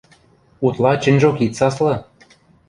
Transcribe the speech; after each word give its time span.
–Утла 0.65 0.91
чӹньжок 1.01 1.37
ит 1.45 1.53
саслы... 1.59 1.95